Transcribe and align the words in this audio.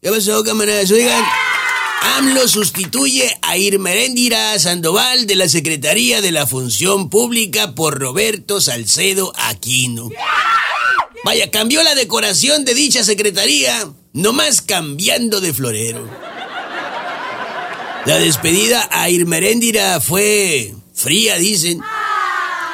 ¿Qué 0.00 0.10
pasó, 0.10 0.44
camaradas? 0.44 0.92
Oigan, 0.92 1.24
AMLO 2.18 2.46
sustituye 2.46 3.36
a 3.42 3.56
Irmeréndira 3.56 4.56
Sandoval 4.60 5.26
de 5.26 5.34
la 5.34 5.48
Secretaría 5.48 6.20
de 6.20 6.30
la 6.30 6.46
Función 6.46 7.10
Pública 7.10 7.74
por 7.74 7.98
Roberto 7.98 8.60
Salcedo 8.60 9.32
Aquino. 9.36 10.08
Vaya, 11.24 11.50
cambió 11.50 11.82
la 11.82 11.96
decoración 11.96 12.64
de 12.64 12.74
dicha 12.74 13.02
secretaría, 13.02 13.92
nomás 14.12 14.62
cambiando 14.62 15.40
de 15.40 15.52
florero. 15.52 16.08
La 18.06 18.20
despedida 18.20 18.88
a 18.92 19.10
Irmeréndira 19.10 20.00
fue 20.00 20.74
fría, 20.94 21.38
dicen. 21.38 21.80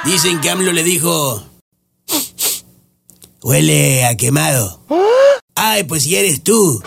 Dicen 0.05 0.43
que 0.43 0.51
AMLO 0.51 0.73
le 0.73 0.83
dijo... 0.83 1.43
Huele 3.41 4.05
a 4.05 4.15
quemado. 4.19 4.85
Ay, 5.55 5.85
pues 5.85 6.03
si 6.03 6.17
eres 6.17 6.43
tú. 6.43 6.83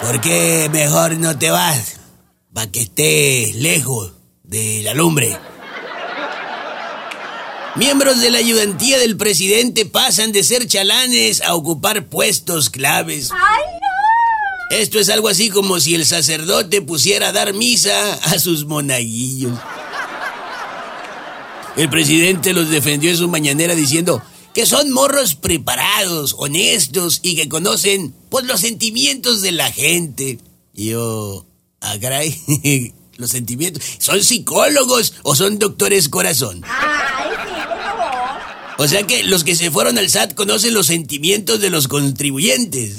¿Por 0.00 0.20
qué 0.20 0.68
mejor 0.70 1.18
no 1.18 1.36
te 1.38 1.50
vas? 1.50 1.96
Para 2.52 2.70
que 2.70 2.80
estés 2.80 3.54
lejos 3.56 4.12
de 4.44 4.82
la 4.84 4.94
lumbre. 4.94 5.36
Miembros 7.74 8.20
de 8.20 8.30
la 8.30 8.38
ayudantía 8.38 8.98
del 8.98 9.16
presidente 9.16 9.86
pasan 9.86 10.32
de 10.32 10.42
ser 10.42 10.66
chalanes 10.66 11.42
a 11.42 11.54
ocupar 11.54 12.06
puestos 12.06 12.70
claves. 12.70 13.30
Esto 14.70 14.98
es 14.98 15.08
algo 15.08 15.28
así 15.28 15.50
como 15.50 15.80
si 15.80 15.94
el 15.94 16.06
sacerdote 16.06 16.82
pusiera 16.82 17.28
a 17.28 17.32
dar 17.32 17.54
misa 17.54 18.14
a 18.14 18.38
sus 18.38 18.66
monaguillos. 18.66 19.58
El 21.76 21.88
presidente 21.88 22.52
los 22.52 22.68
defendió 22.68 23.10
en 23.10 23.16
su 23.16 23.28
mañanera 23.28 23.74
diciendo 23.74 24.22
que 24.58 24.66
son 24.66 24.90
morros 24.90 25.36
preparados, 25.36 26.34
honestos 26.36 27.20
y 27.22 27.36
que 27.36 27.48
conocen 27.48 28.12
pues 28.28 28.44
los 28.44 28.58
sentimientos 28.58 29.40
de 29.40 29.52
la 29.52 29.70
gente. 29.70 30.40
Y 30.74 30.86
yo, 30.86 31.46
ah, 31.80 31.94
caray, 32.00 32.36
los 33.18 33.30
sentimientos. 33.30 33.84
¿Son 34.00 34.20
psicólogos 34.24 35.14
o 35.22 35.36
son 35.36 35.60
doctores 35.60 36.08
corazón? 36.08 36.62
Sí. 36.64 36.98
O 38.78 38.86
sea 38.86 39.02
que 39.04 39.24
los 39.24 39.42
que 39.42 39.56
se 39.56 39.72
fueron 39.72 39.98
al 39.98 40.08
SAT 40.08 40.34
conocen 40.34 40.72
los 40.72 40.86
sentimientos 40.86 41.60
de 41.60 41.68
los 41.68 41.86
contribuyentes. 41.86 42.96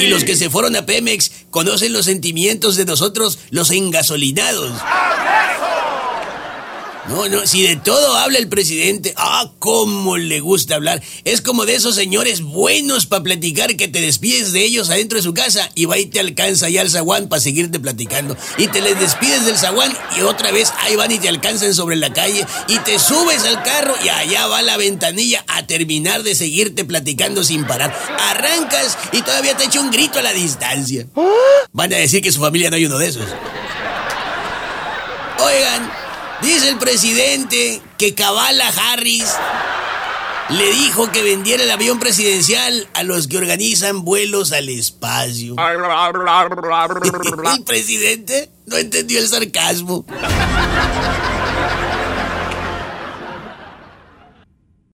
Y 0.00 0.06
los 0.06 0.22
que 0.22 0.36
se 0.36 0.50
fueron 0.50 0.74
a 0.76 0.86
Pemex 0.86 1.30
conocen 1.50 1.92
los 1.92 2.06
sentimientos 2.06 2.74
de 2.74 2.84
nosotros, 2.84 3.38
los 3.50 3.70
engasolinados. 3.72 4.72
No, 7.08 7.28
no, 7.28 7.46
si 7.46 7.62
de 7.62 7.76
todo 7.76 8.16
habla 8.16 8.38
el 8.38 8.48
presidente, 8.48 9.14
ah, 9.16 9.50
cómo 9.58 10.18
le 10.18 10.40
gusta 10.40 10.74
hablar. 10.74 11.02
Es 11.24 11.40
como 11.40 11.64
de 11.64 11.74
esos 11.74 11.94
señores 11.94 12.42
buenos 12.42 13.06
para 13.06 13.22
platicar 13.22 13.74
que 13.76 13.88
te 13.88 14.00
despides 14.00 14.52
de 14.52 14.64
ellos 14.64 14.90
adentro 14.90 15.16
de 15.16 15.22
su 15.22 15.32
casa 15.32 15.70
y 15.74 15.86
va 15.86 15.98
y 15.98 16.06
te 16.06 16.20
alcanza 16.20 16.68
ya 16.68 16.82
al 16.82 16.90
zaguán 16.90 17.28
para 17.28 17.40
seguirte 17.40 17.80
platicando. 17.80 18.36
Y 18.58 18.68
te 18.68 18.80
les 18.80 18.98
despides 19.00 19.46
del 19.46 19.56
zaguán 19.56 19.96
y 20.16 20.20
otra 20.20 20.52
vez 20.52 20.72
ahí 20.80 20.94
van 20.94 21.10
y 21.10 21.18
te 21.18 21.28
alcanzan 21.28 21.74
sobre 21.74 21.96
la 21.96 22.12
calle 22.12 22.44
y 22.68 22.78
te 22.80 22.98
subes 22.98 23.44
al 23.44 23.62
carro 23.62 23.94
y 24.04 24.08
allá 24.08 24.46
va 24.46 24.62
la 24.62 24.76
ventanilla 24.76 25.44
a 25.48 25.66
terminar 25.66 26.22
de 26.22 26.34
seguirte 26.34 26.84
platicando 26.84 27.44
sin 27.44 27.66
parar. 27.66 27.96
Arrancas 28.18 28.98
y 29.12 29.22
todavía 29.22 29.56
te 29.56 29.64
echa 29.64 29.80
un 29.80 29.90
grito 29.90 30.18
a 30.18 30.22
la 30.22 30.32
distancia. 30.32 31.06
Van 31.72 31.92
a 31.92 31.96
decir 31.96 32.22
que 32.22 32.30
su 32.30 32.40
familia 32.40 32.70
no 32.70 32.76
hay 32.76 32.84
uno 32.84 32.98
de 32.98 33.08
esos. 33.08 33.24
Oigan, 35.38 35.90
dice 36.42 36.68
el 36.68 36.78
presidente 36.78 37.80
que 37.98 38.14
Kabala 38.14 38.68
Harris 38.68 39.34
le 40.50 40.72
dijo 40.72 41.10
que 41.12 41.22
vendiera 41.22 41.62
el 41.62 41.70
avión 41.70 42.00
presidencial 42.00 42.88
a 42.94 43.02
los 43.02 43.28
que 43.28 43.38
organizan 43.38 44.04
vuelos 44.04 44.52
al 44.52 44.68
espacio. 44.68 45.54
El 47.56 47.64
presidente 47.64 48.50
no 48.66 48.76
entendió 48.76 49.20
el 49.20 49.28
sarcasmo. 49.28 50.04